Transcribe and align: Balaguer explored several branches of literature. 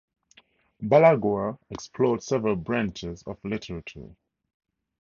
Balaguer 0.81 1.59
explored 1.69 2.23
several 2.23 2.55
branches 2.55 3.21
of 3.27 3.37
literature. 3.43 4.15